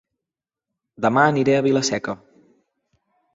[1.05, 2.17] Dema aniré a Vila-seca